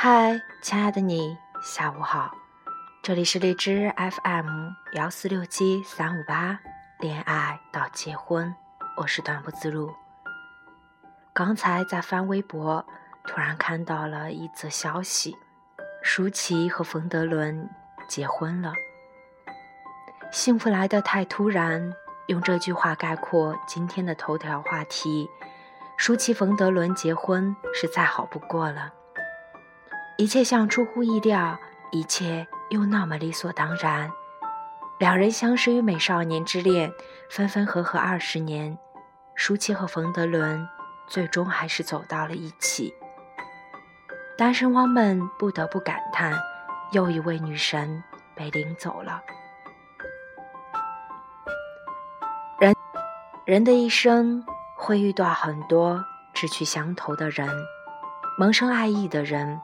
[0.00, 2.32] 嗨，亲爱的你，下午好，
[3.02, 6.56] 这里是荔枝 FM 幺四六七三五八，
[7.00, 8.54] 恋爱到结婚，
[8.96, 9.92] 我是短不自如。
[11.32, 12.86] 刚才在翻微博，
[13.26, 15.36] 突然看到了一则消息，
[16.00, 17.68] 舒淇和冯德伦
[18.06, 18.72] 结婚了。
[20.30, 21.92] 幸福来得太突然，
[22.28, 25.28] 用这句话概括今天的头条话题：
[25.96, 28.92] 舒淇冯德伦结婚是再好不过了。
[30.20, 31.56] 一切像出乎意料，
[31.92, 34.10] 一切又那么理所当然。
[34.98, 36.92] 两人相识于美少年之恋，
[37.30, 38.76] 分分合合二十年，
[39.36, 40.68] 舒淇和冯德伦
[41.06, 42.92] 最终还是走到了一起。
[44.36, 46.32] 单身汪们不得不感叹，
[46.90, 48.02] 又一位女神
[48.34, 49.22] 被领走了。
[52.58, 52.74] 人，
[53.44, 54.44] 人的一生
[54.76, 57.48] 会遇到很多志趣相投的人，
[58.36, 59.60] 萌生爱意的人。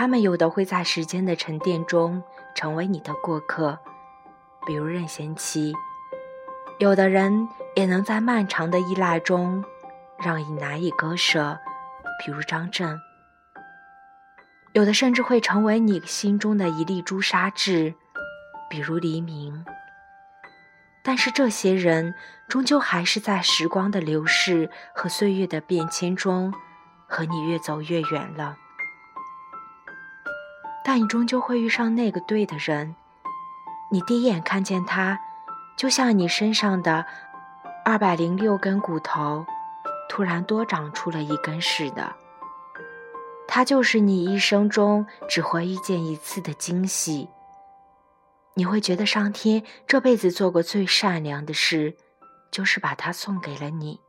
[0.00, 2.22] 他们有的会在时间的沉淀中
[2.54, 3.78] 成为你的过客，
[4.64, 5.74] 比如任贤齐；
[6.78, 9.62] 有的人也能在漫长的依赖中
[10.18, 11.58] 让你难以割舍，
[12.24, 12.96] 比如张震；
[14.72, 17.94] 有的甚至会成为你心中的一粒朱砂痣，
[18.70, 19.66] 比如黎明。
[21.04, 22.14] 但是这些人
[22.48, 26.54] 终究还是在时光的流逝和岁月的变迁中，
[27.06, 28.56] 和你越走越远了。
[30.84, 32.94] 但你终究会遇上那个对的人。
[33.92, 35.18] 你第一眼看见他，
[35.76, 37.04] 就像你身上的
[37.84, 39.44] 二百零六根骨头
[40.08, 42.14] 突然多长出了一根似的。
[43.48, 47.28] 他就是你一生中只会遇见一次的惊喜。
[48.54, 51.96] 你会觉得上天这辈子做过最善良的事，
[52.50, 54.00] 就是把他送给了你。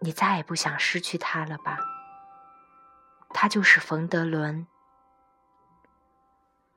[0.00, 1.78] 你再也不想失去他了吧？
[3.34, 4.66] 他就是冯德伦。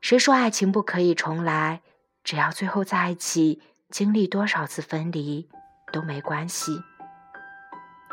[0.06, 1.82] 谁说爱情不可以重来？
[2.24, 3.60] 只要最后在一起，
[3.90, 5.50] 经历多少次分离
[5.92, 6.80] 都没关系。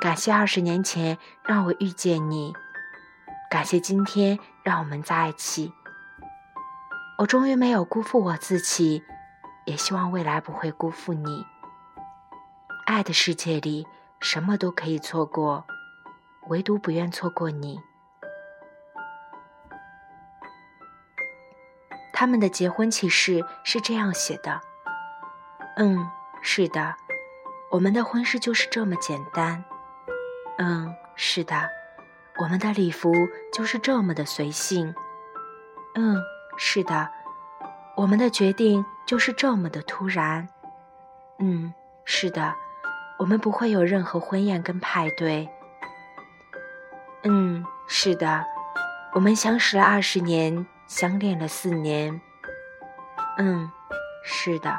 [0.01, 2.55] 感谢二十年前让我遇见你，
[3.51, 5.71] 感谢今天让我们在一起。
[7.19, 9.05] 我终于没有辜负我自己，
[9.67, 11.45] 也希望未来不会辜负你。
[12.87, 13.87] 爱的世界里，
[14.19, 15.67] 什么都可以错过，
[16.49, 17.79] 唯独不愿错过你。
[22.23, 24.61] 他们的结婚启事是这样写的
[25.75, 26.09] ：“嗯，
[26.41, 26.95] 是的，
[27.69, 29.65] 我们的婚事就是这么简单。
[30.57, 31.69] 嗯，是的，
[32.39, 33.13] 我们的礼服
[33.53, 34.95] 就是这么的随性。
[35.97, 36.17] 嗯，
[36.57, 37.11] 是的，
[37.97, 40.49] 我们的决定就是这么的突然。
[41.41, 42.55] 嗯，是的，
[43.19, 45.49] 我们不会有任何婚宴跟派对。
[47.25, 48.45] 嗯，是的，
[49.13, 52.21] 我们相识了二十年。”相恋了四年，
[53.39, 53.73] 嗯，
[54.23, 54.79] 是的，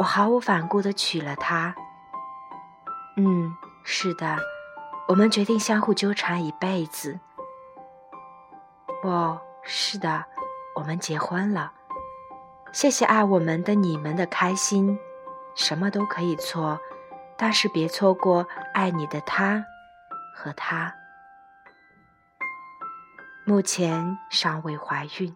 [0.00, 1.72] 我毫无反顾的娶了她。
[3.16, 4.36] 嗯，是的，
[5.06, 7.20] 我们决定相互纠缠一辈子。
[9.00, 10.24] 不，是的，
[10.74, 11.70] 我们结婚了。
[12.72, 14.98] 谢谢爱我们的你们的开心，
[15.54, 16.80] 什么都可以错，
[17.36, 18.44] 但是别错过
[18.74, 19.64] 爱你的他
[20.34, 20.97] 和他。
[23.48, 25.34] 目前尚未怀孕，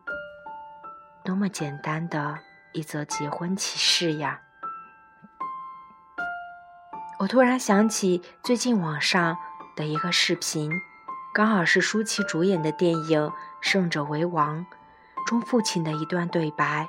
[1.24, 2.38] 多么简单的
[2.72, 4.38] 一则结婚启事呀！
[7.20, 9.38] 我突然想起最近网上
[9.74, 10.70] 的一个视频，
[11.32, 13.20] 刚好是舒淇主演的电影
[13.62, 14.58] 《胜者为王》
[15.26, 16.86] 中父亲的一段对白，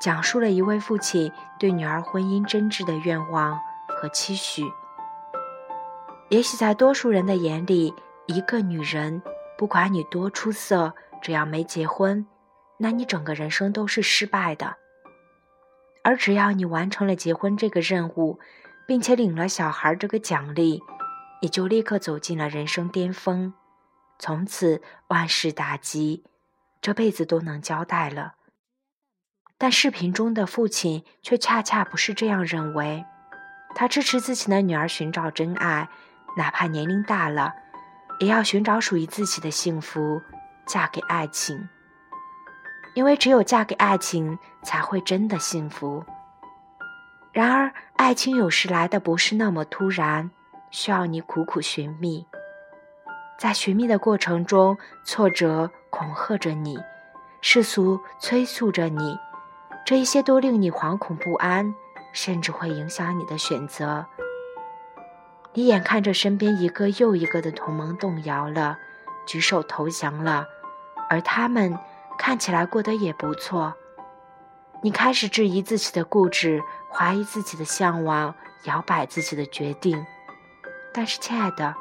[0.00, 4.64] 讲述了一位父亲对女儿婚姻真挚的愿望和期许。
[6.30, 9.22] 也许在多数人的眼里，一个女人。
[9.56, 12.26] 不管你多出色，只要没结婚，
[12.78, 14.76] 那你整个人生都是失败的。
[16.02, 18.38] 而只要你完成了结婚这个任务，
[18.86, 20.82] 并且领了小孩这个奖励，
[21.40, 23.54] 你就立刻走进了人生巅峰，
[24.18, 26.24] 从此万事大吉，
[26.82, 28.34] 这辈子都能交代了。
[29.56, 33.06] 但视频中的父亲却恰恰不是这样认为，
[33.74, 35.88] 他支持自己的女儿寻找真爱，
[36.36, 37.54] 哪怕年龄大了。
[38.18, 40.20] 也要寻找属于自己的幸福，
[40.66, 41.68] 嫁给爱情。
[42.94, 46.04] 因为只有嫁给爱情，才会真的幸福。
[47.32, 50.30] 然而，爱情有时来的不是那么突然，
[50.70, 52.24] 需要你苦苦寻觅。
[53.36, 56.78] 在寻觅的过程中，挫折恐吓着你，
[57.40, 59.18] 世俗催促着你，
[59.84, 61.74] 这一些都令你惶恐不安，
[62.12, 64.06] 甚至会影响你的选择。
[65.56, 68.76] 你眼看着身边一个又一个的同盟动摇了，
[69.24, 70.46] 举手投降了，
[71.08, 71.78] 而他们
[72.18, 73.72] 看起来过得也不错。
[74.82, 76.60] 你开始质疑自己的固执，
[76.90, 78.34] 怀疑自己的向往，
[78.64, 80.04] 摇摆自己的决定。
[80.92, 81.76] 但是，亲爱的，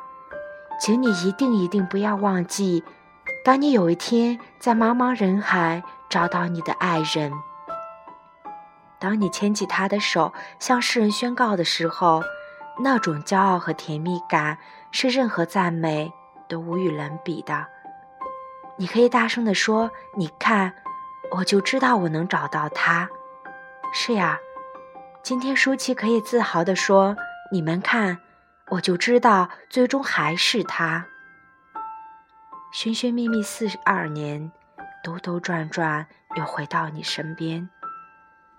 [0.79, 2.83] 请你一定一定不要忘记，
[3.43, 7.33] 当你有一天在茫茫人海找到你的爱人，
[8.99, 12.23] 当你牵起他的手向世人宣告的时候，
[12.79, 14.57] 那种骄傲和甜蜜感
[14.91, 16.11] 是任何赞美
[16.47, 17.67] 都无与伦比的。
[18.77, 20.73] 你可以大声地说：“你看，
[21.31, 23.09] 我就知道我能找到他。”
[23.93, 24.39] 是呀，
[25.21, 27.15] 今天舒淇可以自豪地说
[27.51, 28.19] ：“你们看。”
[28.69, 31.05] 我就知道，最终还是他。
[32.71, 34.51] 寻寻觅觅四十二年，
[35.03, 37.69] 兜兜转转又回到你身边，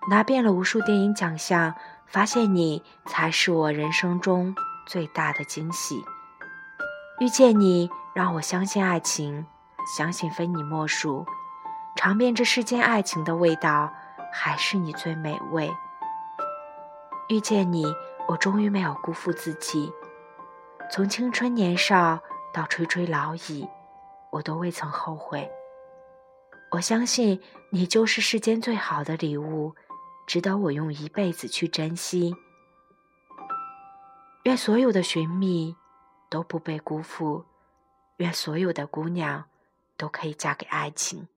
[0.09, 1.73] 拿遍了无数电影奖项，
[2.07, 4.55] 发现你才是我人生中
[4.85, 6.03] 最大的惊喜。
[7.19, 9.45] 遇见你，让我相信爱情，
[9.97, 11.25] 相信非你莫属。
[11.95, 13.91] 尝遍这世间爱情的味道，
[14.33, 15.71] 还是你最美味。
[17.29, 17.85] 遇见你。
[18.27, 19.93] 我终于没有辜负自己，
[20.91, 22.19] 从青春年少
[22.51, 23.69] 到垂垂老矣，
[24.31, 25.47] 我都未曾后悔。
[26.71, 29.75] 我相信你就是世间最好的礼物，
[30.25, 32.35] 值得我用一辈子去珍惜。
[34.43, 35.75] 愿所有的寻觅
[36.29, 37.45] 都不被辜负，
[38.17, 39.45] 愿所有的姑娘
[39.97, 41.27] 都可以嫁给爱情。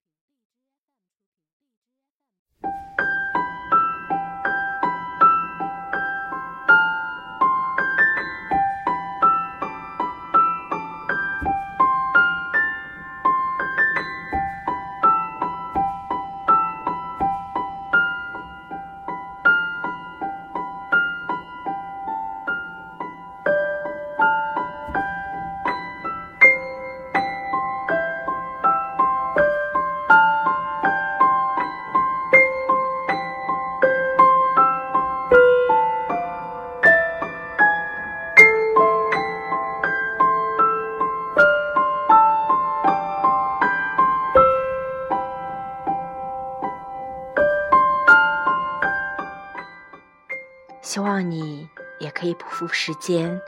[50.88, 51.68] 希望你
[51.98, 53.38] 也可以不负时间，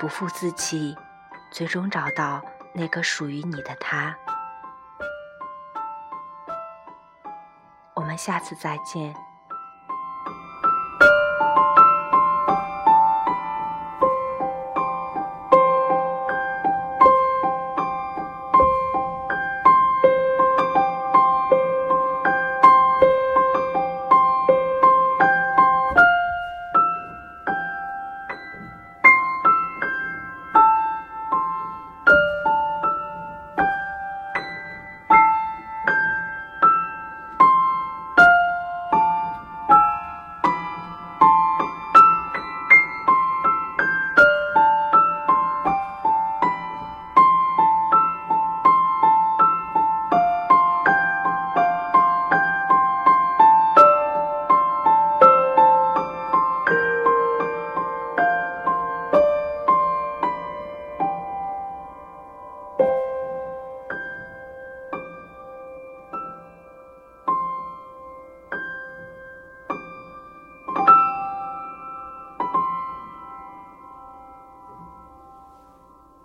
[0.00, 0.96] 不负自己，
[1.52, 2.42] 最终找到
[2.72, 4.12] 那个属于你的他。
[7.94, 9.14] 我们下次再见。